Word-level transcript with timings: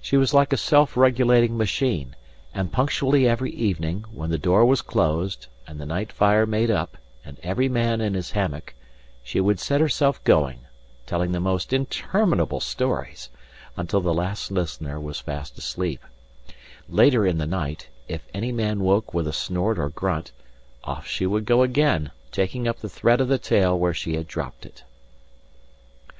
She 0.00 0.16
was 0.16 0.34
like 0.34 0.52
a 0.52 0.56
self 0.56 0.96
regulating 0.96 1.56
machine, 1.56 2.16
and 2.52 2.72
punctually 2.72 3.28
every 3.28 3.52
evening, 3.52 4.04
when 4.10 4.28
the 4.28 4.36
door 4.36 4.64
was 4.66 4.82
closed, 4.82 5.46
and 5.68 5.78
the 5.78 5.86
night 5.86 6.10
fire 6.10 6.46
made 6.46 6.68
up, 6.68 6.96
and 7.24 7.38
every 7.44 7.68
man 7.68 8.00
in 8.00 8.14
his 8.14 8.32
hammock, 8.32 8.74
she 9.22 9.38
would 9.40 9.60
set 9.60 9.80
herself 9.80 10.18
going, 10.24 10.62
telling 11.06 11.30
the 11.30 11.38
most 11.38 11.72
interminable 11.72 12.58
stories, 12.58 13.28
until 13.76 14.00
the 14.00 14.12
last 14.12 14.50
listener 14.50 14.98
was 14.98 15.20
fast 15.20 15.56
asleep; 15.56 16.02
later 16.88 17.24
in 17.24 17.38
the 17.38 17.46
night, 17.46 17.86
if 18.08 18.26
any 18.34 18.50
man 18.50 18.80
woke 18.80 19.14
with 19.14 19.28
a 19.28 19.32
snort 19.32 19.78
or 19.78 19.90
grunt, 19.90 20.32
off 20.82 21.06
she 21.06 21.24
would 21.24 21.44
go 21.46 21.62
again, 21.62 22.10
taking 22.32 22.66
up 22.66 22.78
the 22.80 22.88
thread 22.88 23.20
of 23.20 23.28
the 23.28 23.38
tale 23.38 23.78
where 23.78 23.94
she 23.94 24.16
had 24.16 24.26
dropped 24.26 24.66
it. 24.66 24.82